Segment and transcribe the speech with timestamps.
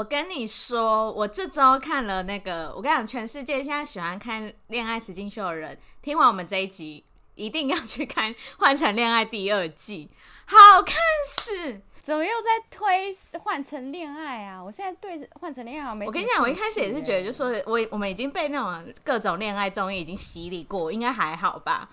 [0.00, 7.04] 我跟你说，我这周看了那个，我跟你讲，全世界现在喜欢看恋爱实境秀的人，听完我们这一集，
[7.34, 10.08] 一定要去看《换成恋爱》第二季，
[10.46, 10.96] 好看
[11.28, 11.82] 死！
[12.02, 14.64] 怎么又在推《换成恋爱》啊？
[14.64, 16.06] 我现在对《换成恋爱》好没。
[16.06, 21.90] 我跟你讲，我一开始也是觉得，就说我我们已经被那种各种恋爱综艺已经洗礼过，应该还好吧？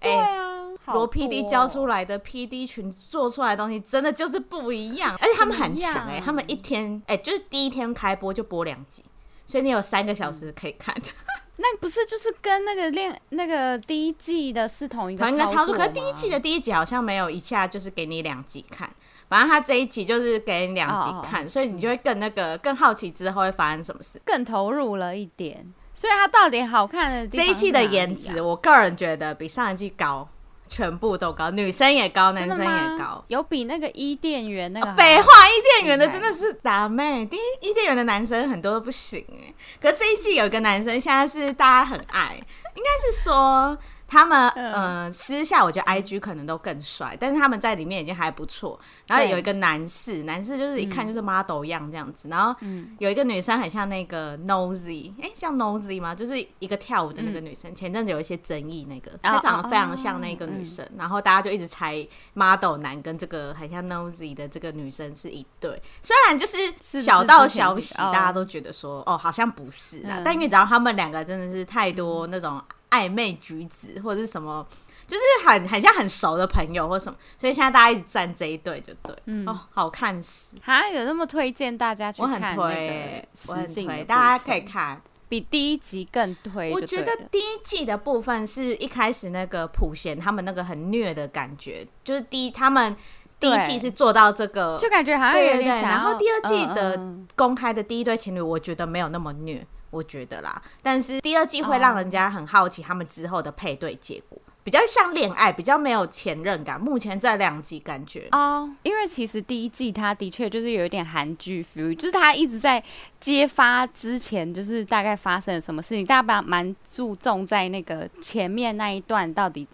[0.00, 9.02] 对啊，罗、欸、PD 教出来的 PD 群做出来的东西真的就是不一样，而且他们很强哎、欸，他们一天哎、欸、就是第一天开播就播两集，
[9.46, 10.94] 所以你有三个小时可以看。
[10.96, 11.02] 嗯、
[11.58, 15.74] 那不是就是跟那个恋那个第一季的是同一个操作？
[15.74, 18.88] 可是第一季的第一集好像没有一下就是给你两集看，
[19.28, 25.74] 反正他这一集就是给你两集看，oh, 所以你就会更那个更好奇之后会发生什么事，更投入了一点。
[25.98, 30.28] 所以它到底好看的地方、啊、这一季的颜值，我个人觉得比上一季高，
[30.64, 42.40] 全部都高，女生也高，男生也高，有比那个伊甸园那个废话，伊甸园的真的是打妹，第一伊甸园的男生很多都不行哎，可是这一季有一个男生现在是大家很爱，
[42.76, 43.76] 应该是说。
[44.08, 48.80] 他们嗯、呃，私下我觉得 I G 可能都更帅，但是他们在里面已经还不错。
[49.06, 52.26] 然后有一个男士，男士就是一看就是 model 样这样子。
[52.28, 52.58] 然后
[52.98, 56.14] 有一个女生很像那个 Nosy，哎、欸，像 Nosy 吗？
[56.14, 57.74] 就是一个跳舞的那个女生。
[57.74, 61.94] 前阵子有一些争议，那个她长得非常像那个女生，然后大家就一直猜
[62.32, 65.82] model 男跟这个很像 Nosy 的这个女生是一对。
[66.02, 70.22] 虽然就是小道消息，大家都觉得说哦，好像不是啦。
[70.24, 72.58] 但因为只要他们两个真的是太多那种。
[72.90, 74.66] 暧昧举止或者是什么，
[75.06, 80.56] 就是很很像很熟的朋友或什么，所以现在大家一直站这一对就对，嗯、哦，好看死！
[80.60, 86.72] 还有那么推荐大家去看，我很推，我很推，大家可以看，比第一集更推。
[86.72, 92.96] 我觉得第一季的部分是一开始那个普贤他们那个很虐的感觉，就是第一他们
[93.40, 97.00] 第一季是做到这个，就感觉好像有点想，然后第二季的
[97.36, 99.66] 公开的第一对情侣，我觉得没有那么虐。
[99.90, 106.80] 我觉得啦，但是第二季会让人家很好奇他们之后的配对结果，比较像恋爱，比较没有前任感。
[106.80, 112.82] 目前这两集感觉哦，因为其实第一季它的确就是有一点韩剧 feel，就是他一直在
[113.18, 119.66] 揭发之前就是大概发生了什么事情，大家蛮注重在那个前面那一段到底。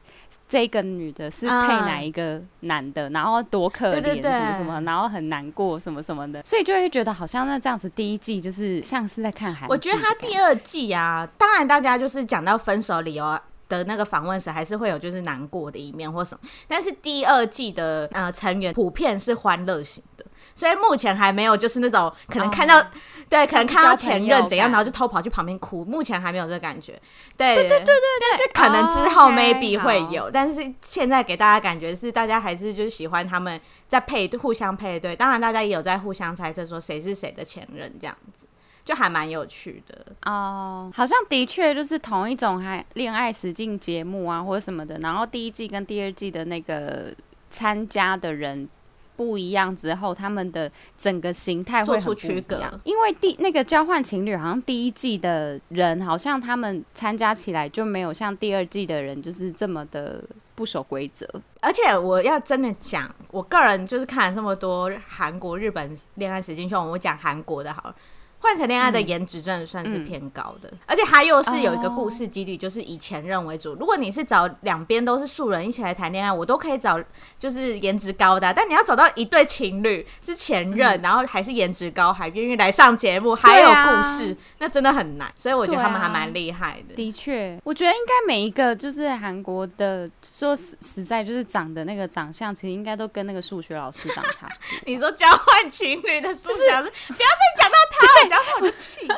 [0.49, 9.73] 这个女的是配哪一个男的，嗯、然后多可怜什么什么，然后很难过什么什么的，所以就会觉得好像那这样子第一季就是像是在看韩剧。
[9.73, 20.25] 我觉得他第二季啊，当然大家就是讲到分手理由的那个访问时，还是会有就是难过的一面或什么，但是第二季的呃成员普遍是欢乐型的。
[20.55, 22.87] 所以目前还没有，就是那种可能看到，oh,
[23.29, 25.85] 对，可能看到前任怎样，然后就偷跑去旁边哭。
[25.85, 26.93] 目前还没有这个感觉，
[27.37, 27.95] 对对对对对。
[28.21, 35.17] 但是可能之后 maybe、oh, 会有，但是现在给大家感觉是，大家还是就是喜欢他们在配互相配对。
[35.17, 38.47] 当然，大家也有在互相猜测说谁是谁的前任，这样子
[38.85, 40.85] 就还蛮有趣的哦。
[40.87, 44.99] Oh, 好像的确就是同一种还恋爱实境节目啊，或者什么的。
[44.99, 47.13] 然后第一季跟第二季的那个
[47.51, 48.69] 参加的人。
[49.17, 52.63] 不一样之后，他们的整个形态会很区隔。
[52.85, 60.23] 因为第那个交换情侣，好像第一季的人，好像他们参加起来就没有像第二季的人就是这么的
[60.55, 61.29] 不守规则。
[61.61, 67.95] 而且我要真的讲，我个人就是看了这么多韩国、日本恋爱实境秀，我讲韩国的好了。
[68.45, 73.73] 换成恋爱的颜值真的算是偏高的，而且他又是有一个故事基底，就是以前任为主。
[73.73, 77.03] 哦、如果你是找两边都是素人一起来谈恋爱，我都可以找
[77.39, 78.53] 就是颜值高的。
[78.53, 85.33] 但你要找到一对情侣是前任，嗯、然后还是颜值高，还愿意来上节目，还有故事，啊、那真的很难。
[85.35, 86.95] 所以我觉得他们还蛮厉害的。
[86.95, 94.47] 的确，我觉得应该每一个就是韩国的，说实实在就是长的那个长相，其实应该都跟那个数学老师长差。
[94.85, 98.34] 你说交换情侣的数学老师，就是、不要再讲到他。
[98.35, 99.17] 然后我就气， 哦，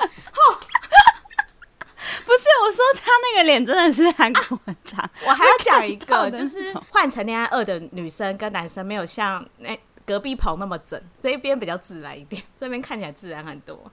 [2.24, 13.90] 不是我说他那个脸真的是韩国人长，啊， 我还要讲一个，就是换成恋爱二的女生跟男生没有像那隔壁棚那么整，这一边比较自然一点，这边看起来自然很多。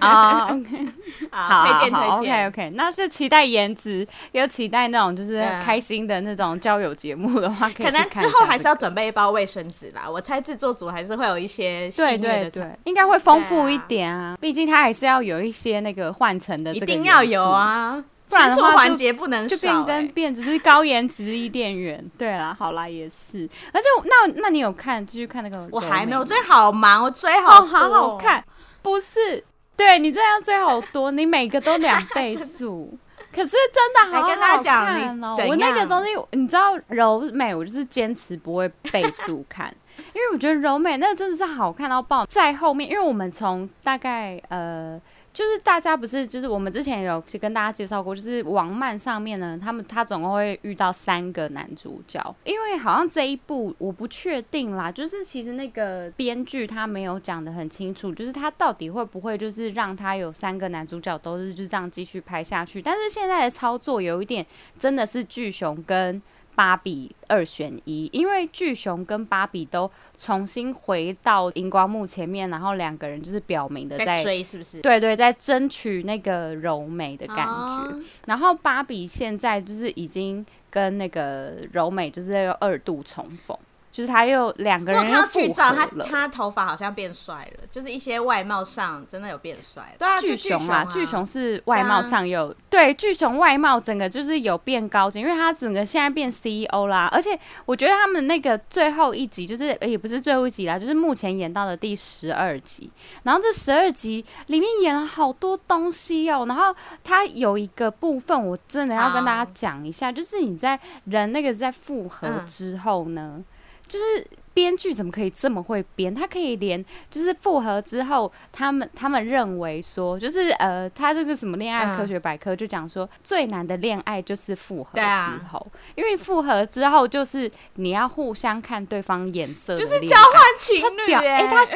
[0.00, 0.88] 啊、 oh,，OK，
[1.30, 10.08] 好，推荐推荐，OK OK，那是期待颜值，又期待那种就是开心的那种交友节目的话，可，可能之后还是要准备一包卫生纸啦。
[10.08, 22.02] 我猜制作组还是会有一些对对对，应该会丰富一点啊，毕竟它还是要有一些那个换乘的，一定要有啊，不然的话环节不能就变跟变只是高颜值伊甸园。
[22.16, 25.68] 对啦，好啦，也是，而且那那你有看继续看那个？
[25.70, 28.42] 我还没有，我追好忙，我追好、哦、好好看，
[28.80, 29.44] 不是。
[29.76, 32.98] 对你这样追好多，你每个都两倍速，
[33.32, 35.36] 可是真的好好看哦。
[35.48, 39.74] 我那个东西，你知道柔美，我就是坚持不会倍速看，
[40.14, 45.00] 因为我觉得柔美那个真的是好看到爆，在后面，因为我们从大概呃。
[45.36, 64.46] 就是大家不是，就是我们之前有跟大家介绍过，就是网漫上面呢，他们他总共会遇到三个男主角，因为好像这一部我不确定啦，就是其实那个编剧他没有讲得很清楚，就是他到底会不会就是让他有三个男主角都是就这样继续拍下去，但是现在的操作有一点
[64.78, 66.22] 真的是巨熊跟。
[66.56, 74.80] 芭比二选一，因为巨熊跟芭比都重新回到荧光幕前面，然后两个人就是表明的在，是不是？
[74.80, 77.52] 对对，在争取那个柔美的感觉。
[77.52, 83.56] 哦、然后芭比现在就是已经跟那个柔美就是要二度重逢。
[83.90, 86.04] 就是他又两个人又复合了。
[86.04, 89.94] 他他头发好像变帅了，就是一些外貌上真的有变帅。
[89.98, 97.08] 对啊，巨熊啊，巨熊是外貌上有对巨熊外貌整个就是有变高级，因为他整个现在变 CEO 啦。
[97.10, 102.90] 而且我觉得他们那个最后一集就是也不是最后一集啦，就是目前演到的第十二集。
[103.22, 106.44] 然后这十二集里面演了好多东西哦。
[106.46, 113.36] 然后他有一个部分我真的要跟大家讲一下，就是你在人那个在复合之后呢。
[113.38, 113.44] 嗯
[113.88, 116.14] 就是编剧怎么可以这么会编？
[116.14, 131.12] 他可以连就是复合之后，他们他们认为说，就是呃，他这个什么恋爱科学百科就讲说，最难的恋爱就是复合之后，因为复合之后就是你要互相看对方眼色，就是交换情侣。
[131.12, 131.72] 哎、欸，他他，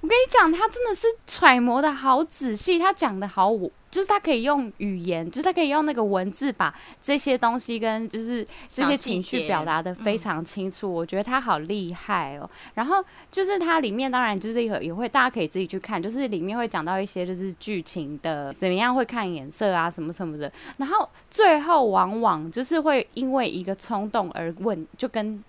[0.00, 3.70] 我跟你讲，他真的是揣摩的好仔细，他讲的好我。
[3.90, 12.48] 就是他可以用语言，就是他可以用那个文字把这些东西跟就是这些情绪表达的非常清楚，我觉得他好厉害哦。
[12.74, 20.52] 然后就是它里面当然就是也也会大家可以自己去看，就是里面会讲到一些就是剧情的怎么样会看颜色啊什么什么的。
[20.76, 25.42] 然后最后往往就是会因为一个冲动而问，就跟。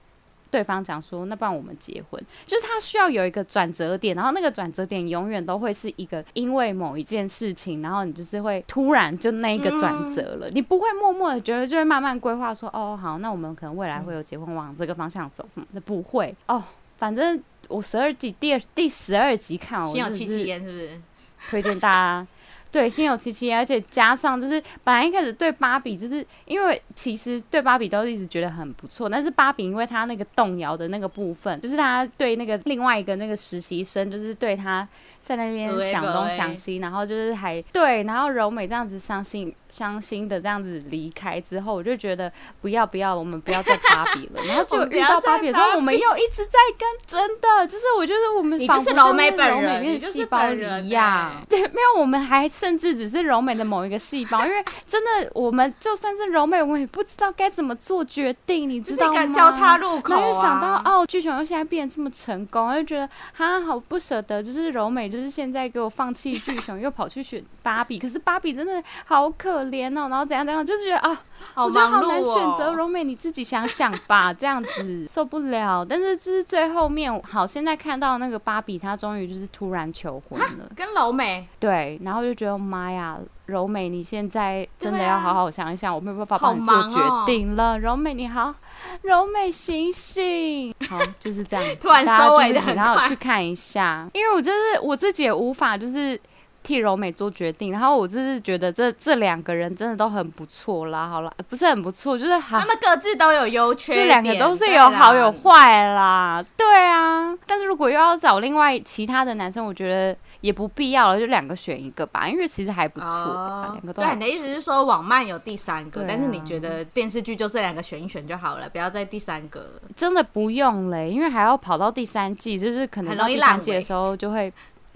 [0.52, 2.22] 对方讲说：“那不然我们结婚？
[2.46, 16.64] 就是他需要有一个转折点，然后那个转折点永远都会是一个因为某一件事情，然后你就是会突然就那一个转折了，嗯、你不会默默的觉得，就会慢慢规划说，哦，好，那我们可能未来会有结婚，往这个方向走什么的，不会哦。
[16.98, 21.02] 反正我十二集第二第十二集看，我心有戚戚焉，是不是？
[21.50, 22.28] 推荐大家。”
[22.72, 34.88] 对，心有戚戚，而且加上就是本来一开始对芭比，就是因为其实对芭比都一直觉得很不错，但是芭比因为他那个动摇的那个部分，就是他对那个另外一个那个实习生，就是对他。
[35.30, 42.32] 在那边想东想西，然后就是还对，然后柔美这样子伤心伤心的这样子离开之后，我就觉得
[42.62, 44.42] 不要不要，我们不要再芭比了。
[44.48, 51.32] 然后就 遇到芭比的时候，我们又一直在跟，真的就是我觉得我们仿佛柔美本人，你细胞一样。
[51.48, 59.28] 对，没有，我们还甚至只是柔美的某一个细胞，因为 真的我们就算是柔美，我们也不知道该怎么做决定，你知道吗？
[59.28, 60.20] 交叉路口啊。
[60.20, 65.19] 然后就想到哦，巨熊又现在变得这么成功，我就觉得他好不舍得，就是柔美就。
[65.20, 70.08] 就是现在给我放弃巨熊，又跑去选芭比，可是芭比真的好可怜哦。
[70.08, 71.22] 然后怎样怎样，就是觉得啊，
[71.54, 72.74] 好我觉得好难选择。
[72.74, 75.84] 柔美，你自己想想吧，这样子受不了。
[75.84, 83.18] 但是就是最后面，好，现在看到那个芭比，她终于就是突然求婚了，跟柔美对，然后就觉得妈呀，
[83.48, 87.78] 柔美，你现在真的要好好想一想，我没有办法帮你做决定了。
[87.80, 88.56] 柔美，你好。
[89.04, 91.66] 柔美醒醒， 好，就是这样。
[91.82, 96.20] 突然收尾的很快，然后去看一下，因为我就是我自己也无法就是
[96.64, 101.10] 替柔美做决定，然后我就是觉得这这两个人真的都很不错啦。
[101.10, 106.44] 好了，不是很不错，就是他们各自都有优缺点，这两个都是有好有坏啦。
[106.56, 110.18] 对啊，但是如果又要找另外其他的男生，我觉得。
[110.42, 113.08] 也不必要了，就两个选一个吧，因为其实还不错。
[113.08, 114.02] 两、oh, 个都。
[114.02, 119.82] 对，你的意思是说网漫有第三个，啊、但是你觉得电视剧就这两个选一选就好了，不要再第三个了。
[119.98, 124.50] 真的不用嘞，因为还要跑到第三季，就是可能到第三季的时候就会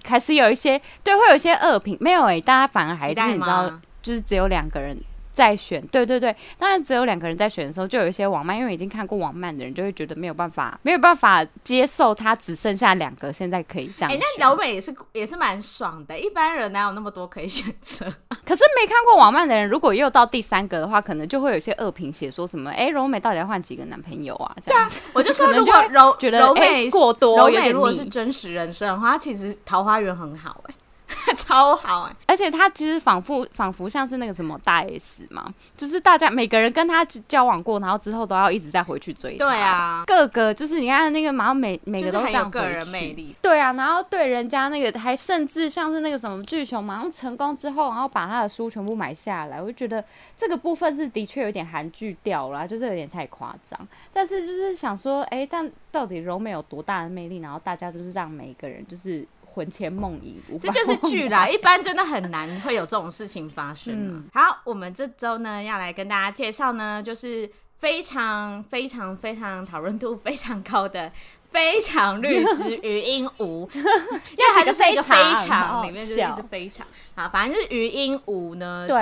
[0.04, 1.96] 开始有一些对，会有一些恶评。
[2.00, 4.96] 没有哎、欸，大家反而还是你知道，就是只有两个人。
[5.34, 14.10] 在选，对对对，当然只有两个人在选的时候，就有一些网漫，因为已经看过网漫的人，就会觉得没有办法，没有办法接受他只剩下两个，现在可以这样。
[14.12, 18.04] 哎、欸，那柔美也是也是蛮爽的，一般人哪有那么多可以选择？
[18.46, 24.56] 可是没看过网漫的人，如果又到第三个的话，可能就会有些恶评写说什么，哎、欸，柔美到底要换几个男朋友啊？
[24.64, 30.74] 这样子，我就说如果柔觉得柔美、欸、过多，柔美如果是真实人生的话，她其实桃花源很好、欸，哎。
[31.36, 39.44] 超好哎、欸，而且他其实仿佛仿佛像是那个什么大 S 嘛，就是大家每个人跟他交往过，然后之后都要一直再回去追他。
[39.44, 43.34] 对啊，各个就是你看那个马上每每个都这样个人魅力。
[43.42, 50.04] 对啊，然后对人家那个还甚至像是那个什么巨熊马上成功之后，然后把他的书全部买下来，我就觉得
[50.36, 53.88] 这个部分是的确有点韩剧掉啦，就是有点太夸张。
[54.12, 57.38] 但是就是想说，哎，但到底柔美有多大的魅力？
[57.38, 59.26] 然后大家就是让每一个人就是。
[59.54, 61.48] 魂牵梦萦，这就是剧啦。
[61.48, 63.94] 一般真的很难会有这种事情发生。
[63.94, 71.08] 嗯、好，我们这周呢要来跟大家介绍呢，就是非常非常非常讨论度非常高的
[71.50, 75.14] 《非常律师余英武》， 因为它就是一个非
[75.46, 76.84] 常里面就是一直非常
[77.14, 78.96] 好，反正就是余英武呢，对。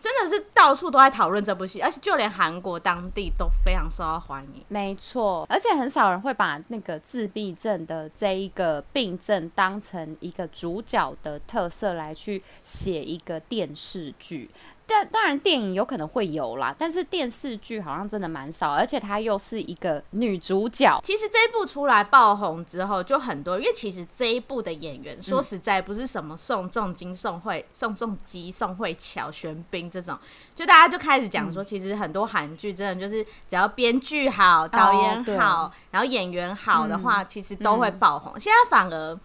[0.00, 4.64] 真的是到处都在讨论这部戏，而且就连韩国当地都非常受到欢迎。
[4.68, 14.50] 没错，而且很少人会把那个自闭症的这一个病症当成一个主角的特色来去写一个电视剧。
[14.90, 21.00] 但当然，电影有可能会有啦，但是电视剧好像真的蛮少，而且她又是一个女主角。
[21.04, 30.18] 其实这一部出来爆红之后，就很多，因为其实这一部的演员，说实在不是什么宋仲基、宋慧、宋仲基、宋慧乔、玄彬这种，
[30.56, 38.32] 就大家就开始讲说，其实很多韩剧真的就是只要编剧好、导演好，哦、然后演员好的话，嗯、其实都会爆红。
[38.34, 39.16] 嗯、现在反而。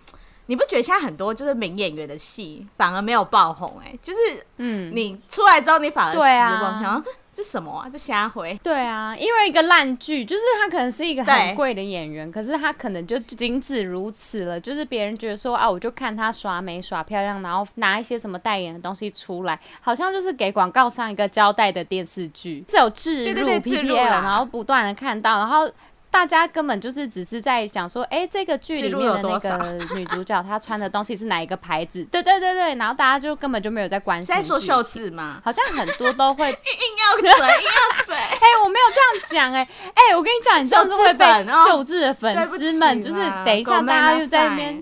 [0.48, 4.00] 你不觉得现在很多就是名演员的戏反而没有爆红哎、欸？
[4.02, 7.90] 就是嗯，你出来之后你反而失望，想说这什么啊？
[7.92, 8.58] 这瞎回？
[8.64, 14.58] 对啊，因为一个烂剧，就是他可能是一个很贵的演员，可是他可能就仅止如此了。
[14.58, 25.70] 就是别人觉得说啊，我就看他耍美耍漂亮，然后拿一些什么代言的东西出来，好像就是给广告上一个交代的电视剧，是有置入 PPL，然后不断的看到，然后。
[26.16, 32.02] 大家根本就是只是在想说，哎、欸，这个剧里面的那个 女主角她穿的东西是哪一个牌子？
[32.06, 34.34] 对对对对，然后大家就根本就没有在关心。
[34.34, 35.42] 在说秀智吗？
[35.44, 36.56] 好像很多都会硬
[37.04, 38.16] 要嘴，硬要嘴。
[38.16, 41.26] 哎、欸，我没有这样讲，哎，哎，我跟你讲，你这样子会被
[41.68, 44.82] 秀智的粉丝们，就是等一下大家就在那边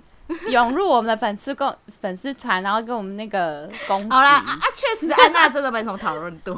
[0.50, 4.10] 涌入我们的粉丝公粉丝团，然后跟我们那个攻击。
[4.12, 6.56] 好啦，啊，确实安娜真的没什么讨论度。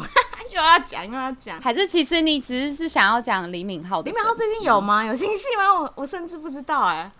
[0.55, 4.09] 又要讲又要讲，还是其实你其实是想要讲李敏镐的？
[4.09, 5.03] 李敏镐最近有吗？
[5.03, 5.81] 有新戏吗？
[5.81, 7.12] 我我甚至不知道哎、欸。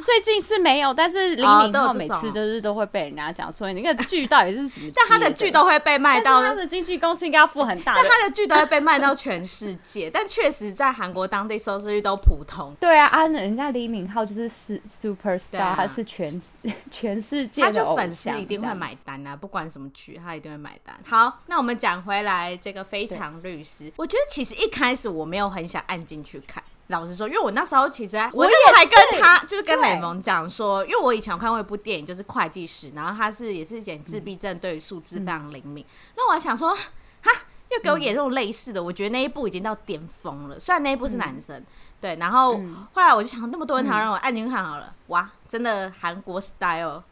[0.00, 4.90] 最近是没有，但是李敏镐每次就是都会被人家讲说，你那个剧到底是怎么？
[4.94, 7.94] 但他的剧都会被卖到，他的经纪公司应该要付很大。
[7.94, 12.74] 但他的剧都会被卖到全世界，但确实在韩国当地收视率都普通。
[12.80, 16.40] 对啊，啊，人家李敏镐就是是 super star，他是全
[16.90, 20.98] 全世界的他就粉丝一定会买单啊，不管什么剧，他一定会买单。
[21.04, 26.62] 好，那我们讲回来这个非常律师，我觉得其实一开始我没有很想按进去看。
[26.90, 35.84] 老实说，因为我那时候其实我那时候还跟他，就是跟雷蒙讲说，因为我以前有看过一部电影，就是会计师，然后他是也是演自闭症，对于数字非常灵敏。
[36.16, 37.30] 那我还想说，哈，
[37.70, 40.58] 又给我演这种类似的，我觉得那一部已经到巅峰了。
[40.58, 41.64] 虽然那一部是男生，
[42.00, 42.60] 对，然后
[42.92, 47.02] 后来我就想，那么多人想让，我按进去看好了，哇，真的韩国 style。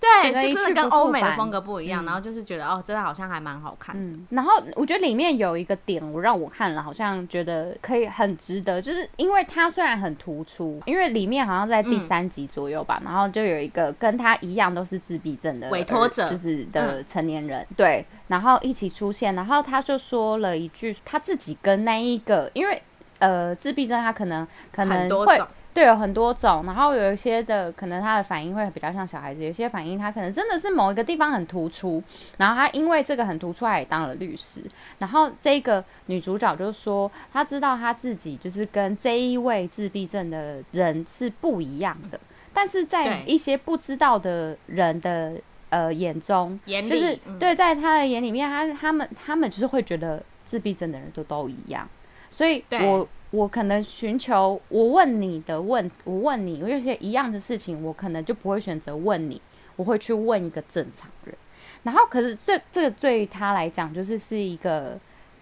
[0.00, 4.26] 对，就真的跟欧美的风格不一样，嗯、然后就是觉得哦，真的好像还蛮好看的、嗯。
[4.30, 22.80] 然后我觉得里面有一个点，我让我看了，好像觉得可以很值得，就是因为它虽然很突出，因为里面好像在第三集左右吧，嗯、然后就有一个跟他一样都是自闭症的委托者，就是的成年人，嗯、对，然后一起出现，然后他就说了一句，他自己跟那一个，因为
[23.18, 25.40] 呃，自闭症他可能可能会。
[25.78, 32.02] 对，有很多种，然后有一些的可能他的反应会比较像小孩子，有些反应他可能真的是某一个地方很突出，
[32.36, 34.60] 然后他因为这个很突出，他也当了律师。
[34.98, 42.18] 然后这个女主角就说，她知道她自己就是跟这一位自闭症的人是不一样的，
[42.52, 45.34] 但是在一些不知道的人的
[45.70, 51.88] 呃眼中，就是对，在他的眼里面，他他们他们就是会觉得自闭症的人都都一样，
[52.30, 52.98] 所以我。
[52.98, 59.40] 我我可能寻求我问你的问，我问你，我有些一样的事情，我可能就不会选择问你，
[59.76, 61.36] 我会去问一个正常人。
[61.82, 64.98] 然后，可是这这个对于他来讲，就是是一个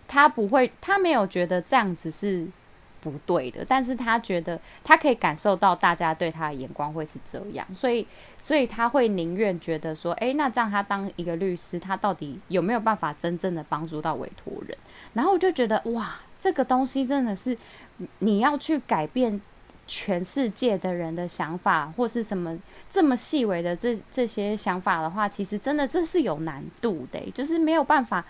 [0.09, 2.45] 他不会，他没有觉得这样子是
[3.01, 8.05] 不对的，但是他觉得他可以感受到大家对他的眼光会是这样，所以
[8.41, 14.77] 所以他会宁愿觉得说，诶，那这样他当一个律师，他到底有没有办法真正的帮助到委托人？
[15.15, 16.17] 然后我就觉得哇。
[16.47, 17.59] 这个东西真的是
[18.21, 19.41] 你要去改变
[19.85, 22.57] 全世界的人的想法，或是什么
[22.89, 28.25] 这么细微的这这些想法的话，其实真的这是有难度的，就是没有办法，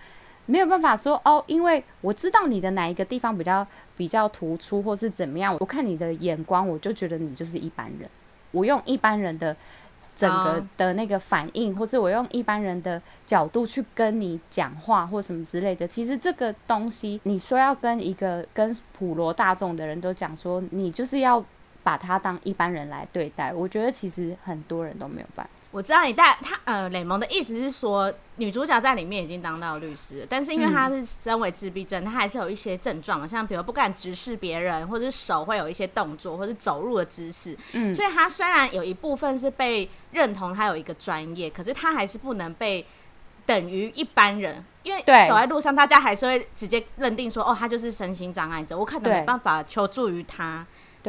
[0.47, 3.67] 没有办法说哦，因为我知道你的哪一个地方比较
[3.99, 8.09] 比较突出，或是怎么样，我看你的眼光，我就觉得你就是一般人，
[8.51, 9.55] 我用一般人的
[10.17, 15.87] 整个的那个反应，或是我用一般人的角度去跟你讲话，或什么之类的。
[15.87, 21.45] 其实这个东西，你说要跟一个跟普罗大众的人都讲说，你就是要
[21.85, 23.53] 把他当一般人来对待。
[23.53, 25.56] 我觉得其实很多人都没有办法。
[25.77, 37.55] 我知道你带他呃，雷蒙的意思是说，女主角在里面已经当到律师，但是因为她是身为自闭症，她、嗯、还是有一些症状，像比如不敢直视别人，或者是手会有一些动作，或者走路的姿势。
[37.73, 42.87] 嗯，所以她虽然有一部分是被认同，她有一个专业，可是她还是不能被
[43.45, 50.67] 等于一般人，因为走在路上，大家还是会直接认定说，哦，她就是身心障碍者，我可能没办法求助于她。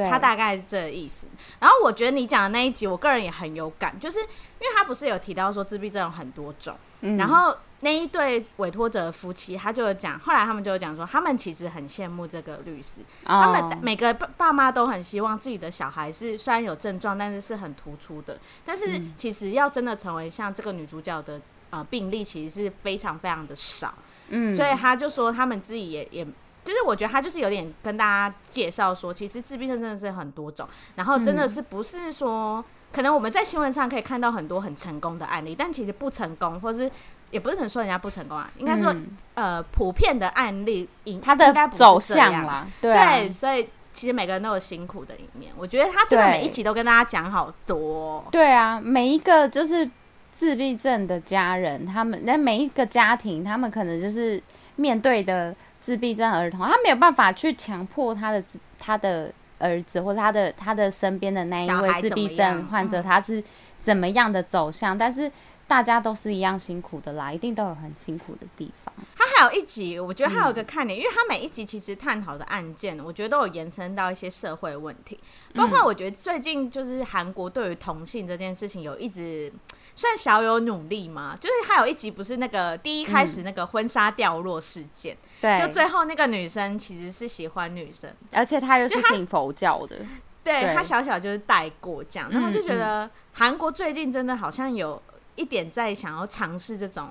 [0.10, 1.26] 他大概是这个意思，
[1.60, 23.94] 然后我觉得你讲的那一集，我个人也很有感，就是因为他不是有提到说自闭症有很多种，嗯、然后那一对委托者的夫妻，他就有讲，后来他们就有讲说，他们其实很羡慕这个律师，哦、他们每个爸爸妈都很希望自己的小孩是虽然有症状，但是是很突出的，但是其实要真的成为像这个女主角的呃病例，其实是非常非常的少，
[24.30, 26.28] 嗯，所以他就说他们自己也也。
[26.68, 36.92] 就是我觉得他就是有点跟大家介绍说，其实自闭症真的是很多种，然后真的是不是说，可能我们在新闻上可以看到很多很成功的案例，但其实不成功，或是
[37.32, 38.94] 也不是很说人家不成功啊，应该说
[39.36, 40.90] 呃普遍的案例，
[41.22, 45.54] 他的走向啦，对，所以其实每个人都有辛苦的一面。
[45.56, 49.90] 我觉得他真的每一集都跟大家讲好多，对啊，每一个就是
[50.34, 54.44] 自闭症的家人，他们那每一个家庭，他们可能就是
[54.76, 55.56] 面对的。
[55.88, 58.44] 自闭症儿童，他没有办法去强迫他的
[58.78, 63.42] 他的儿子或者他的他的身边的那一位自闭症患者，他是
[63.80, 64.98] 怎么样的走向？
[64.98, 65.32] 但是
[65.66, 68.94] 大家都是一样辛苦的啦，一定都有很辛苦的地方。
[69.16, 75.18] 他还有一集，我觉得还有一个看点，嗯、因为他每一集其实探讨的案件，我觉得都有延伸到一些社会问题，
[75.56, 79.50] 包括我觉得最近就是韩国对于同性这件事情有一直。
[79.98, 89.98] 算小有努力嘛，就是他有一集不是那个第一开始那个婚纱掉落事件，对、嗯，就最后那个女生其实是喜欢女生，而且她又是信佛教的，
[90.44, 95.02] 对，她小小就是带过这样，然后就觉得韩国最近真的好像有
[95.36, 97.10] 一点在想要尝试这种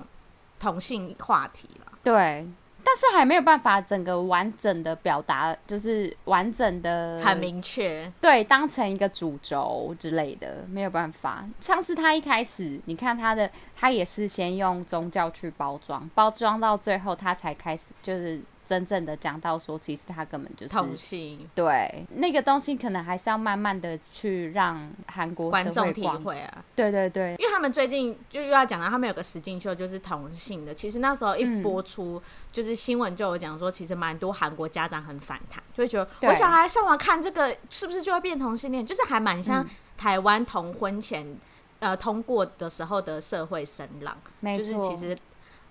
[0.57, 2.47] 同性话题了，对。
[2.89, 11.45] 但是还没有办法整个完整的表达，就是完整的很明确，对，当成一个主轴之类的，没有办法。
[11.59, 18.39] 像是他一开始，你看他的，他也是先用宗教去包装，包装到最后，他才开始就是。
[18.67, 26.65] 真正的讲到说，其实他根本就是同性，对那个东西，可能还是要慢慢的去让韩国观众体会啊。
[26.75, 30.73] 对对对，因为他们最近就又要讲到他们有个实境秀，就是同性的。
[30.73, 38.85] 其实那时候一播出，嗯、就是新闻就有讲说，其实蛮多韩国家长很反弹，就会觉得我小孩上网看这个，是不是就会变同性恋？
[38.85, 41.39] 就是还蛮像台湾同婚前、嗯、
[41.79, 44.17] 呃通过的时候的社会声浪，
[44.57, 45.15] 就是其实。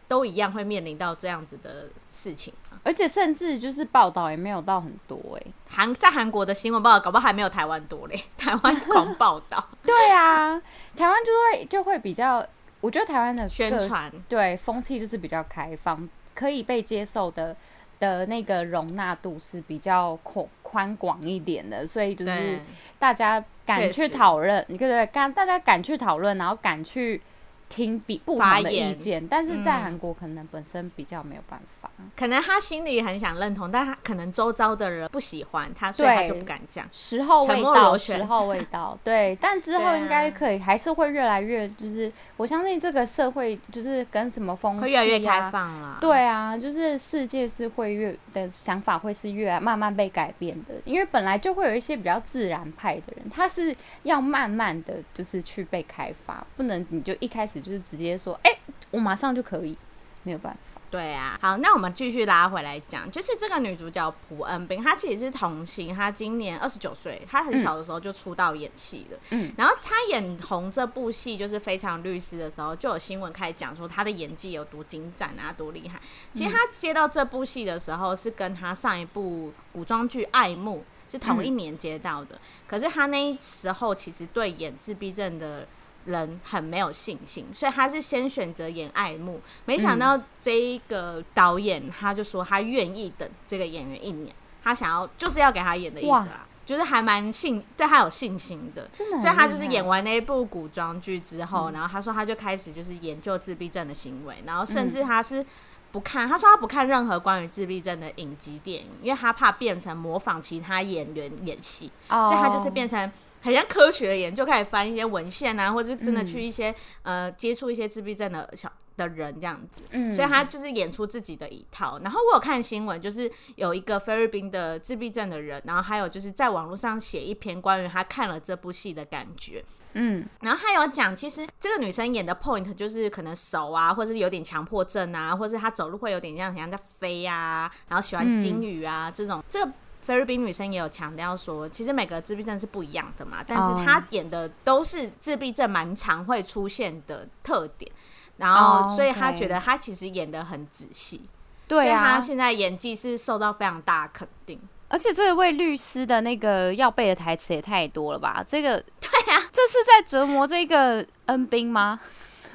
[0.09, 5.53] 都一样会面临到这样子的事情，而且甚至就是报道也没有到很多哎、欸。
[5.69, 8.16] 韩在韩国的新闻报道，搞不好还没有台湾多嘞。
[8.38, 10.61] 台湾狂报道， 对啊，
[10.97, 12.47] 台湾就会就会比较，
[12.81, 17.57] 我觉得台湾的宣传对风气就是比较开放，可以被接受的
[17.99, 22.61] 的那个容纳度是比较宽宽广一点的，所以就是
[23.01, 25.05] 大家敢去讨论，你对不对？
[25.07, 27.21] 敢大家敢去讨论，然后敢去。
[27.68, 36.88] 听比不同的意见，但是在韩国可能本身比较没有办法，嗯、可能他心里很想认同，但他可能周遭的人不喜欢他，所以他就不敢讲。
[36.92, 39.37] 时候未到，时候未到，对。
[39.40, 45.98] 但之后应该可以， 还是会越来越，就是我相信这个社会就是跟什么风气啊，会越来越开放了。
[46.00, 53.74] 对啊，就是世界是会越的想法会是越来慢慢被改变的，因为本来就会有一些比较自然派的人，他是
[54.05, 57.56] 要慢慢的就是去被开发，不能你就一开始。
[57.61, 58.59] 就是直接说，哎、欸，
[58.90, 59.77] 我马上就可以，
[60.23, 60.81] 没有办法。
[60.88, 69.19] 对啊，好，那我们继续拉回来讲，就是这个女主角朴恩斌，她其实是童星，她今年二十九岁，她很小的时候就出道演戏了。
[69.31, 76.01] 嗯，然后她演红这部戏就是《非常律师》的时候，就有新闻开始讲说她的演技有多精湛啊，多厉害。
[76.33, 85.66] 其实她接到这部戏的时候，是跟她上一部古装剧《爱慕》是同一年接到的，嗯、可是她那时候其实对演自闭症的。
[86.07, 105.45] 人很没有信心，所以他是先选择演爱慕，没想到这一个导演他就说他愿意等这个演员一年，他想要就是要给他演的意思啦，就是还蛮信对他有信心的，的所以他就是演完那一部古装剧之后，嗯、然后他说他就开始就是研究自闭症的行为，然后甚至他是
[105.92, 113.11] 不看，他说他不看任何关于自闭症的影集电影，因为他怕变成模仿其他演员演戏，哦、所以他就是变成。
[113.46, 116.70] 很像科学的研究，开始翻一些文献啊，或者是真的去一些、
[117.04, 122.00] 嗯、呃接触一些自闭症的小的人这样子，嗯，所以他就是演出自己的一套。
[122.02, 139.44] 然后我有看新闻，就是有一个菲律宾的自闭症的人，然后还有就是在网络上写一篇关于他看了这部戏的感觉，嗯，然后还有讲，其实这个女生演的 point 就是可能手啊，或者是有点强迫症啊，或者是她走路会有点像像在飞啊，然后喜欢金鱼啊、嗯、这种。
[139.48, 139.72] 这个
[140.07, 147.90] 菲律宾女生也有强调说，其实每个自闭症是不一样的嘛，但是她演的都是自闭症蛮常会出现的特点。
[148.37, 151.23] 然后，所以她觉得她其实演的很仔细，
[151.66, 154.61] 对啊，她现在演技是受到非常大的肯定。
[154.87, 158.45] 而且这位律师的那个要背的台词也太多了吧？
[158.47, 161.99] 这个， 对啊，这是在折磨这个恩兵吗？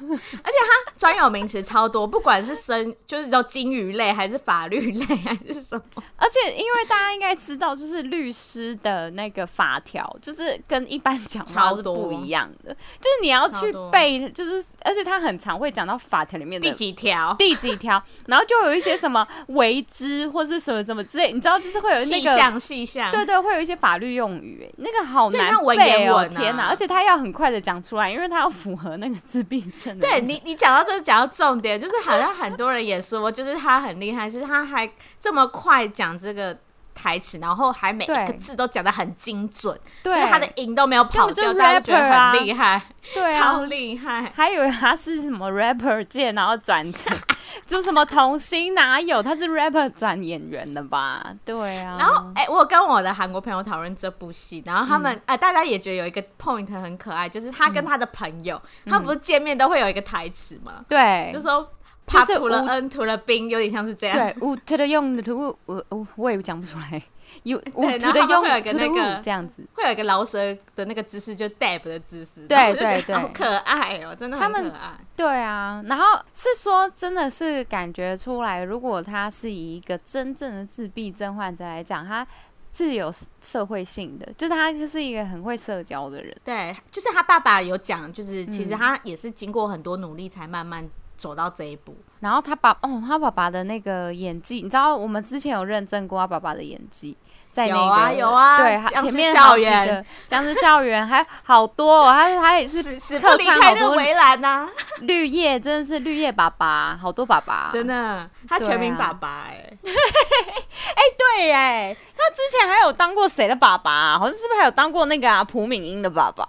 [0.00, 6.00] 而且他专有名词超多，不管是生就是叫金鱼类，还是法律类，还是什么。
[6.14, 12.72] 而且因为大家应该知道，就是律师的那个法条，就是跟一般讲话是不一样的。
[12.72, 26.68] 就是你要去背，就是而且他很常会讲到法条里面的第几条，第几条，然后就有一些什么为之或是什么什么之类，你知道，就是会有那个细项细项，对对，会有一些法律用语，那个好难背哦，天哪！
[26.68, 29.98] 而且他要很快的讲出来，因为他要符合那个自闭症。
[29.98, 36.56] 对你，你讲到这个，讲到重点，就是好像很多人也说，就是他很厉害，是他还这么快讲这个
[36.94, 42.80] 台词，然后还每一个字都讲的很精准，对，就是他的音都没有跑掉，大家觉得很厉害，
[43.14, 47.16] 对，超厉害，还以为他是什么 rapper 界，然后转成。
[47.66, 49.22] 就什么童星哪有？
[49.22, 51.22] 他是 rapper 转演员的吧？
[51.44, 51.96] 对啊。
[51.98, 60.84] 然后哎、欸，我跟我的韩国朋友讨论这部戏，然后他们哎、嗯呃，大家也觉得有一个 point 很可爱，就是他跟他的朋友，嗯、他们不是见面都会有一个台词吗？
[60.88, 61.68] 对，就说
[62.06, 64.16] 他涂了恩涂了冰，有点像是这样。
[64.16, 67.02] 对，我涂了用的涂，我我我也讲不出来。
[67.44, 70.38] 有，对，然后他们会有一个那个这样子，会有一个饶舌
[70.76, 74.98] 的那个姿势，就 dab 的姿势，对对对，好可爱哦、喔，真的很可爱。
[75.16, 82.26] 对啊，然后是说，真的是感觉出来，如果他是以一个真正的自闭症患者来讲，他
[82.70, 83.10] 是有
[83.40, 86.36] 社会性的，就是他就是一个很会社交的人。
[86.44, 91.96] 对，就是他爸爸有讲，就是其实他也是经过很多努力才慢慢走到这一步。
[92.20, 97.16] 然后他爸哦，他爸爸的那个演技，你知道，我们之前有认证过他爸爸的演技。
[97.50, 104.66] 在那个、有啊有啊，对，前面校园，僵尸校园还好多、哦，他他也是死不离开那个围栏呐。
[105.00, 114.18] 绿叶真的是绿叶爸爸，好多爸爸， 真的，他全名爸爸 哎、欸，哎、欸、对哎，他之前还有当过谁的爸爸？
[114.18, 116.46] 好像是不是还有当过那个啊朴敏英的爸爸？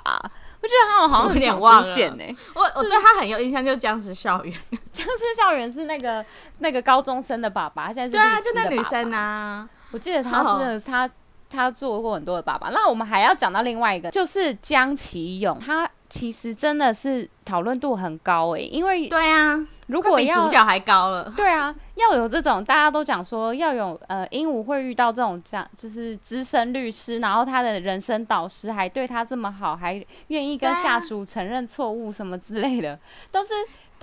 [0.63, 2.35] 我觉得他好像有点忘了。
[2.55, 4.53] 我我对他很有印象，就是僵尸校园，
[4.93, 6.25] 僵尸校园是那个
[6.59, 9.67] 那个高中生的爸爸，现在是对啊，就那女生啊。
[9.91, 11.09] 我记得他真的是他
[11.49, 12.69] 他做过很多的爸爸。
[12.69, 32.99] 那我们还要讲到另外一个，就是江启勇，他其实真的是讨论度很高诶、欸，因为对啊，如果比主角还高了， 对啊，要有这种大家都讲说要有呃，鹦鹉会遇到这种这样，就是资深律师，然后他的人生导师还对他这么好，还愿意跟下属承认错误什么之类的，
[33.31, 33.53] 都是。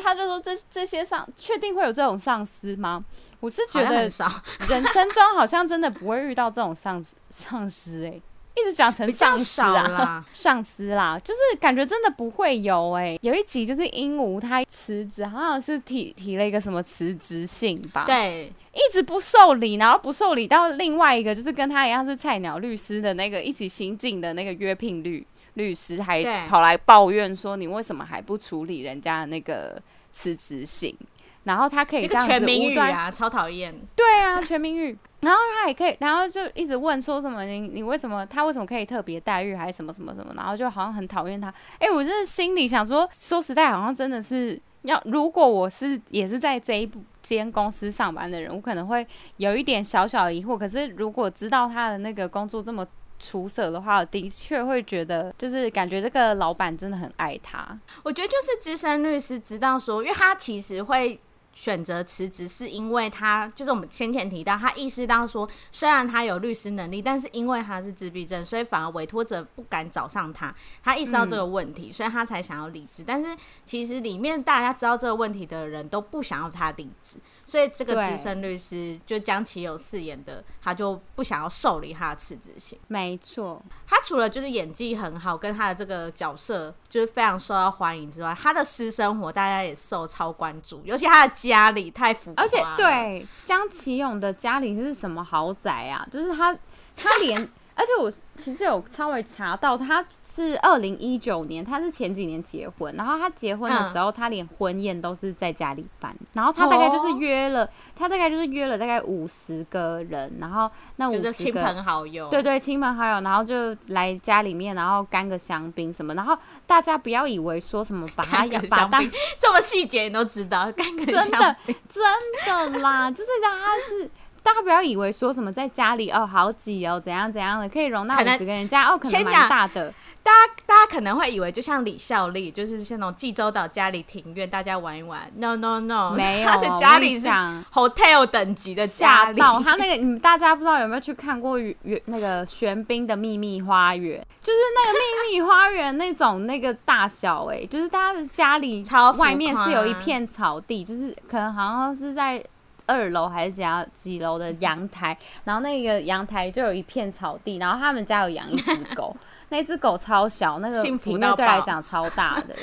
[0.02, 3.04] 他就说这：“这这些上确定会有这种上司吗？
[3.38, 4.08] 我是觉得
[4.66, 8.22] 人生中好像真的不会遇到这种上司上司哎、欸，
[8.60, 13.18] 一直讲成上司啊，上司 啦，就是感觉真的不会有哎、欸。
[13.22, 18.04] 有一集就是鹦鹉他辞职，好像是提提了一个什么辞职信吧？
[18.06, 30.96] 对，一直不受理，然后不受理到另外一个就是跟他一样是菜鸟律师的那个一起行进的那个约聘律。”律师还跑来抱怨说：“你为什么还不处理人家的那个辞职信？”
[31.42, 33.74] 然后他可以这样子全民语啊，超讨厌。
[33.96, 34.96] 对啊，全民语。
[35.20, 41.52] 然后他也可以，然后就一直问说什么：“你你为什么他为什么可以特别待遇，还是什么什么什么？”然后就好像很讨厌他。
[41.78, 49.06] 哎、我真的心里想说，说实在，好像真的是要，如果我是也是在这一间公司上班的人，我可能会
[49.36, 50.58] 有一点小小的疑惑。
[50.58, 52.86] 可是如果知道他的那个工作这么……
[53.22, 57.78] 出色的话，的确会觉得，就是感觉这个老板真的很爱他。
[58.02, 61.20] 我觉得就是资深律师知道说，因为他其实会。
[61.52, 70.54] 选择辞职是因为他，就是我们先前提到，他意识到说，虽然他有律师能力，但是因为他是自闭症，所以反而委托者不敢找上他。
[70.82, 73.02] 他意识到这个问题，嗯、所以他才想要离职。
[73.04, 77.18] 但是其实里面大家知道这个问题的人都不想要他离职，
[77.50, 82.78] 所以这个资深律师就江启勇饰演的，他就不想要受理他的辞职信。
[82.86, 91.34] 没错，他除了就是演技很好，跟他的这个角色就是非常受到欢迎之外，他的私生活大家也受超关注，尤其他的。
[91.40, 96.06] 家里太浮夸，而且对江启勇的家里是什么豪宅啊？
[96.10, 96.54] 就是他，
[96.94, 97.48] 他连，
[97.80, 119.02] 而且我其实有稍微查到，他是二零一九年，他是前几年结婚，然后他结婚的时候，嗯、他连婚宴都是在家里办，然后他大概就是约了，哦、他大概就是约了大概五十个人，然后那五十个亲朋好友，对对，亲朋好友，然后就来家里面，然后干个香槟什么，然后大家不要以为说什么把他把当
[119.38, 124.10] 这么细节你都知道，干个香槟真的真的啦，就是他是。
[124.42, 137.28] 大家不要以为说什么在家里哦好挤哦怎样怎样的可以容纳五十个人家哦可能蛮大的，大家大家可能会以为就像李孝利就是像那种济州岛家里庭院大家玩一玩，no no no，没有， 他的家里是
[137.72, 141.58] hotel 等级的家里，他那个你们大家不知道有没有去看过
[142.06, 148.84] 那个玄彬的秘密花园，就是那个秘密花园那种那个大小哎、欸，就是他的家里
[149.18, 152.42] 外面是有一片草地，就是可能好像是在。
[152.90, 159.16] 二楼还是几几楼的阳台，然后那个阳台就有一片草地，然后他们家有养一只狗，
[159.50, 162.56] 那只狗超小，那个体内对来讲超大的，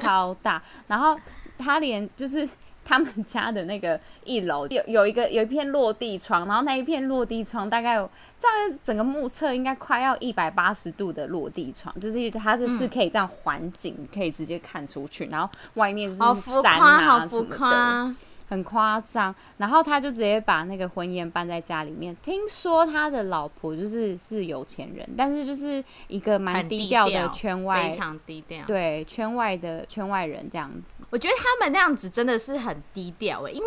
[0.00, 0.62] 超大。
[0.86, 1.18] 然后
[1.58, 2.48] 他连就是
[2.84, 18.14] 他们家的那个一楼有有一个有一片落地窗，然后那一片落地窗大概有这样整个目测应该快要一百八十度的落地窗，就是它就是可以这样环景，嗯、可以直接看出去，然后外面就是山啊什么的。
[18.52, 22.14] 很夸张，然后他就直接把那个婚宴办在家里面。
[22.22, 31.02] 听说他的老婆就是是有钱人，但是就是一个蛮低调的圈外，非常低调，对圈外的圈外人这样子。
[31.08, 33.66] 我觉得他们那样子真的是很低调诶，因为。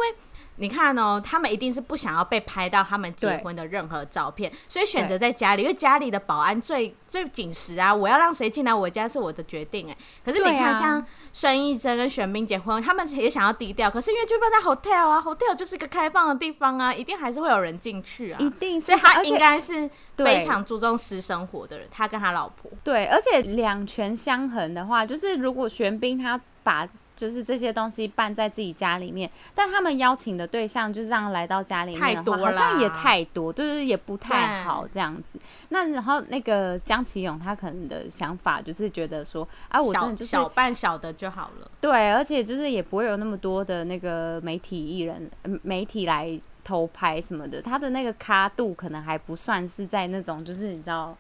[0.57, 7.93] 你看哦，他们一定是不想要被拍到他们结婚的任何照片，所以选择在家里，因为家里的保安最最紧实啊！
[7.93, 9.97] 我要让谁进来我家是我的决定哎。
[10.23, 18.87] 可是你看，像孙艺珍跟玄彬结婚，他们也想要低调，可是因为就办在 hotel 啊，hotel 就是一个开放的地方啊，一定还是会有人进去啊，一定是。
[18.87, 22.71] 所以他应该是非常注重私生活的人，他跟他老婆。
[22.83, 26.87] 对，而且两权相衡的话，就是如果玄彬他把。
[27.15, 35.39] 就是这些东西办在自己家里面，但他们邀请的对象就是这样来到家里面的话，好像也太多，对对，也不太好这样子。
[35.69, 41.71] 那然后那个江启勇他可能的想法就是觉得说，啊，我真的就是小办小的就好了。
[41.79, 45.29] 对，而且就是也不会有那么多的那个媒体艺人、
[45.61, 47.61] 媒体来偷拍什么的。
[47.61, 51.15] 他的那个咖度可能还不算是在那种，就是你知道。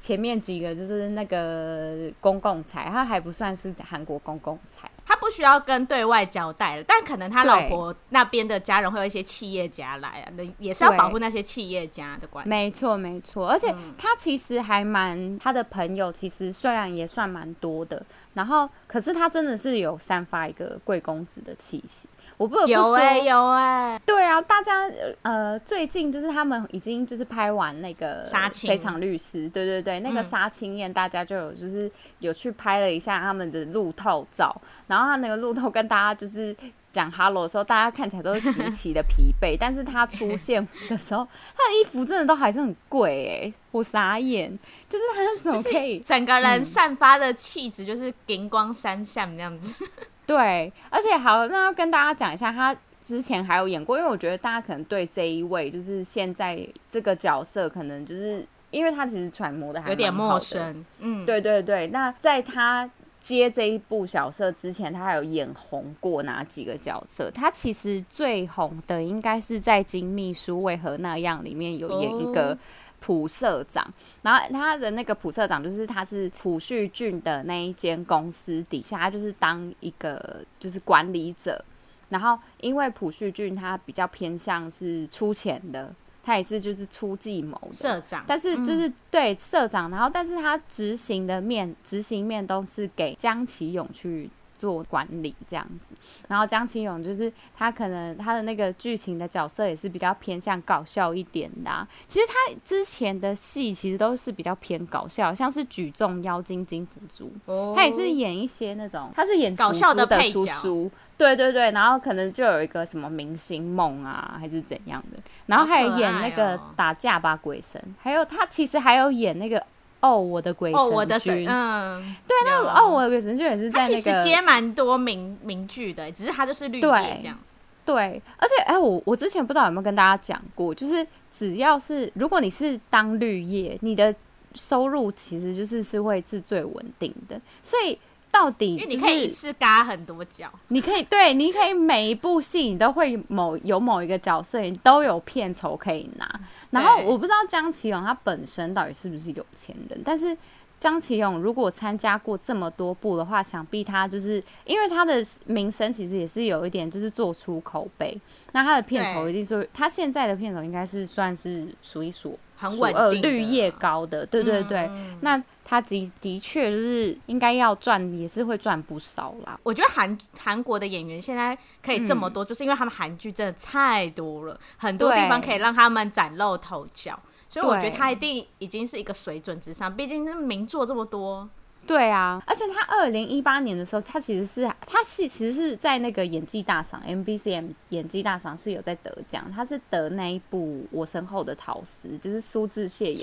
[0.00, 6.84] 前面几个就是那个公共财，他还不算是韩国公共财，他不需要跟对外交代了。
[6.86, 12.50] 但可能他老婆那边的家人会有一些企业家来啊，那也是要保护那些企业家的关系。
[12.50, 13.48] 没错，没错。
[13.48, 22.06] 而且他其实还蛮，他的朋友其实虽然也算蛮多的，然后可是他真的是有散发一个贵公子的气息。
[22.38, 24.88] 我不得不说有哎、欸、有哎、欸，对啊，大家
[25.22, 28.68] 呃最近就是他们已经就是拍完那个《杀青。
[28.68, 34.54] 非常律师》，对对对，那个杀青宴，大家就有就是有去拍了一下他们的路透照，
[34.86, 36.56] 然后他那个路透跟大家就是
[36.98, 41.24] 讲 hello 的时候，大家看起来都是极 其的疲惫，但是他出现的时候，
[41.56, 44.50] 他的衣服真的都还是很贵哎、欸，我傻眼，
[44.88, 49.88] 就是他怎么可以整个人散发的气质就是金光闪闪这样子。
[50.26, 60.84] 对，而且好，那要跟大家讲一下，他之前还有演过，因为我觉得大家可能对这一位就是现在这个角色，可能就是因为他其实揣摩的还有点陌生。
[60.98, 61.86] 嗯，对对对。
[61.86, 62.90] 那在他
[63.34, 67.30] 接这一部角色之前，他还有演红过哪几个角色？
[67.30, 72.56] 他其实最红的应该是在《金秘书为何那样》里面有演一个。
[73.00, 73.88] 朴社长，
[74.22, 81.64] 然后他的那个朴社长就是他是朴叙俊的那一间公司底下，他就是当一个就是管理者。
[82.08, 85.94] 然后因为朴叙俊他比较偏向是出钱的，
[86.28, 94.28] 他也是就是出计谋的社长，但是就是、嗯、对社长，然后但是他执行的面执行面都是给江启勇去。
[94.58, 95.94] 做管理这样子，
[96.26, 101.86] 然后江启勇就是他可能他的那个剧情的角色也是比较偏向搞笑一点的啊。
[102.08, 107.30] 其实他之前的戏其实都是比较偏搞笑，像是举重妖精金福珠，
[107.76, 119.62] 他也是演一些那种，他是演搞笑的叔叔，对对对，然后可能就有一个什么明星梦啊，还是怎样的，然后还有演那个打架吧鬼神，还有他其实还有演那个。
[120.00, 127.36] 哦，我的鬼神，哦、我的神嗯，对，那个哦，我的鬼神就也是在那个，接蛮多名名剧的，只是他就是绿叶这样。
[127.84, 134.14] 对，对，而且哎、欸，我我之前不知道有没有跟大家讲过，就是只要是如果你是当绿叶，你的
[134.54, 137.98] 收入其实就是是会是最稳定的，所以。
[138.30, 146.40] 到底、就是，因为你可以一次嘎很多角，你可以对，你可以每一部戏你都会某有某一个角色，你都有片酬可以拿。
[146.70, 150.36] 然后我不知道江启勇他本身到底是不是有钱人，但是。
[150.80, 155.14] 江启勇如果参加过这么多部的话，想必他就是因为他的
[155.46, 158.16] 名声其实也是有一点，就是做出口碑。
[158.52, 164.24] 那他的片酬一定是他现在的片酬应该是算是数一数很稳定、绿叶高的。
[164.24, 169.60] 对对对，嗯、那他的的确就是应该要赚，也是会赚不少啦。
[169.62, 177.20] 我觉得韩韩国的演员现在可以这么多，嗯、就是因为他们韩剧真的太多了，很多地方可以让他们崭露头角。
[177.50, 181.46] 所以我觉得他一定已经是一个水准之上，毕竟那名作这么多。
[181.86, 193.20] 对啊，而且他二零一八年的时候，他其实是他是其实是在那个演技大赏 MBCM 演技大赏是有在得奖，他是得那一部《我身后的桃丝》，就是苏志燮演的。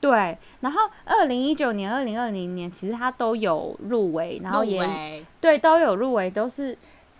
[0.00, 6.76] 对，然后二零一九年、二零二零年，其实他都有入围，然后也对都有入围，都是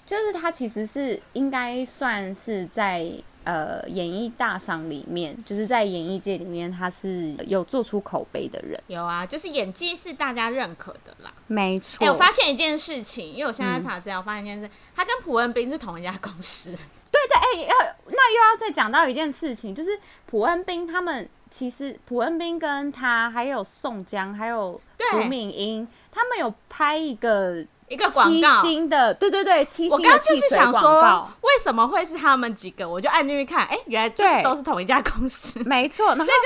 [0.07, 3.11] 就是他其实是应该算是在。
[3.45, 8.79] 呃，演艺大赏里面，就是在演艺界里面，他是有做出口碑的人。
[8.89, 11.33] 有啊，就是演技是大家认可的啦。
[11.47, 12.05] 没错。
[12.05, 16.73] 哎、欸，我发现一件事情，因为我现在查资料，我发现一件事，嗯、他跟朴恩斌是同一家公司。
[17.11, 17.77] 对对，哎、欸，要
[18.09, 24.81] 那又要再讲到一件事情，就是朴恩斌他们其实朴恩斌跟他还有宋江还有
[25.13, 27.65] 朴敏英，他们有拍一个。
[27.89, 32.87] 一个广告，七星的，对对对，七星的我刚刚就是想说，为什么会是他们几个？
[32.87, 36.15] 我就按进去看，哎、欸，原来就是都是同一家公司，没错。
[36.15, 36.37] 所以就是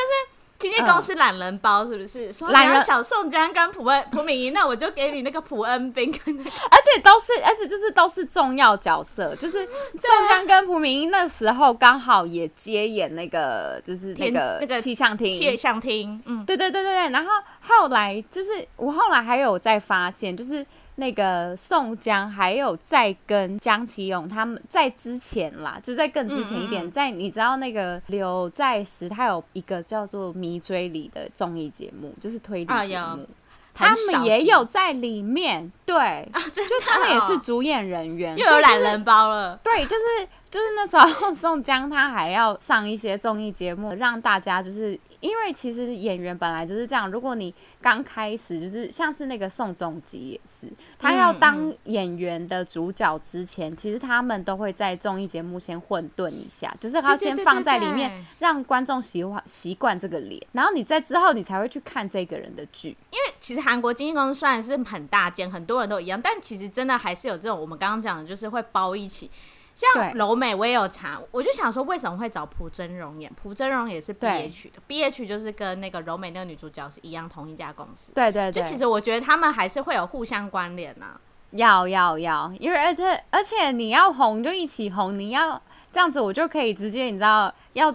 [0.63, 2.27] 经纪公司懒人包，是不是？
[2.27, 17.11] 呃、说懒人小宋江跟朴恩朴敏英，那我就给你那个朴恩斌跟那个，而且都是，而且就是都是重要角色，就是宋江跟朴敏英那时候刚好也接演那个，就是那个那个气象厅，气象厅，嗯，对对对对对。
[17.11, 20.65] 然后后来就是我后来还有再发现，就是。
[20.97, 33.27] 那个宋江还有在跟江启勇他们在之前啦，就在更之前一点，嗯嗯在你知道那个刘在石他有一个叫做《迷追里》的综艺节目，就是推理节目，
[33.73, 45.01] 他们也有在里面，对，就他们也是主演人员，又有懒人包了，对，就是就是那时候宋江他还要上一些综艺节目，让大家就是。
[45.23, 50.67] 因为其实演员本来就是这样，如果你刚开始就是像是那个宋仲基也是，
[50.99, 62.89] 他要当演员的主角之前，嗯嗯、其实他们都会在综艺节目先混沌一下，就是他先放在里面，让观众习惯习惯这个脸，然后你在之后你才会去看这个人的剧。
[62.89, 69.31] 因为其实韩国经纪公司虽然是很大间，很多人都一样，但其实真的还是有这种我们刚刚讲的，就是会包一起。
[69.75, 73.33] 像柔美，我也有查，我就想说为什么会找朴真荣演？
[73.35, 78.13] 朴真荣也是 B H 的，B H 就是跟那个柔美那个女主角是一样同一家公司。
[78.13, 81.19] 对对对，就其实我觉得他们还是会有互相关联呐。
[81.53, 85.61] 要要要，因为而且而且你要红就一起红，你要
[85.93, 87.95] 这样子我就可以直接你知道要。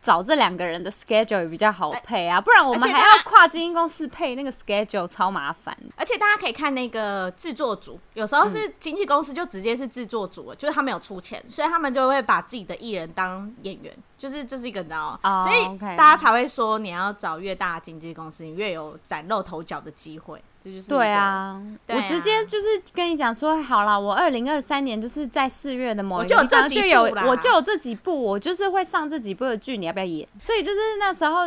[0.00, 5.76] 找这两个人的 schedule 也比较好配啊，不然我们还要跨经纪公司配那个 schedule 超麻烦。
[5.96, 15.42] 而且大家可以看那个制作组，有时候是经纪公司就直接是制作组了，就是他们有出钱，所以他们就会把自己的艺人当演员，就是这是一个你知道吗？
[15.42, 20.42] 所以大家才会说你要找越大的经纪公司，你越有崭露头角的机会。
[20.62, 30.28] 就是对啊，对啊，我直接就是跟你讲说，好了，我二零二三年就是在四月的某一个地方就有，我就有这几部，我就是会上这几部的剧，你要不要演？
[30.38, 31.44] 所以就是那时候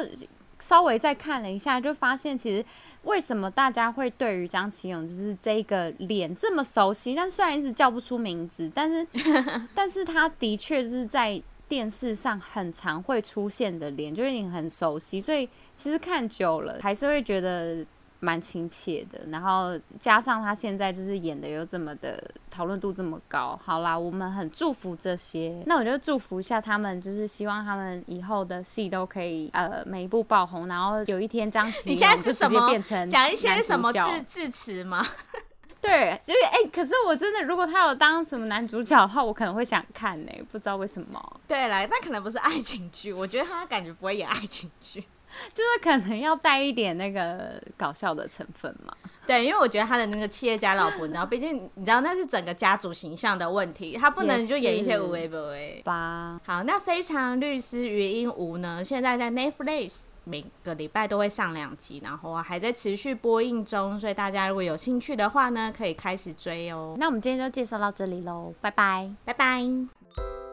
[0.58, 2.66] 稍微再看了一下，就发现其实
[3.04, 9.06] 为什么大家会对于张启勇就是这个脸这么熟悉，但虽然一直叫不出名字，但是
[9.76, 17.86] 但是他的确是在电视上很常会出现的脸，就是你很熟悉，所以其实看久了还是会觉得。
[18.24, 35.06] 蛮亲切的，然后加上他现在就是演的又这么的讨论度这么高，好啦，我们很祝福这些，那我就祝福一下他们，就是希望他们以后的戏都可以呃每一部爆红，然后有一天张琪你现在是什么变成讲一些什么字字词吗？
[35.82, 41.42] 对，就是哎、欸，可是我真的如果他有当什么男主角的话，我可能会想看呢、欸，不知道为什么。
[41.46, 45.04] 对啦，但可能不是爱情剧，我觉得他感觉不会演爱情剧。
[45.54, 48.94] 就是可能要带一点那个搞笑的成分嘛。
[49.26, 56.40] 对，因为我觉得他的那个企业家老婆，你知道，毕竟你知道那是整个家族形象的问题，他不能就演一些无为不为吧。
[56.46, 66.96] 好，那《非常律师余英无》呢，现在在 Netflix 每个礼拜都会上两集，然后还在持续播映中，所以大家如果有兴趣的话呢，可以开始追哦。
[67.00, 70.53] 那我们今天就介绍到这里喽，拜拜，拜拜。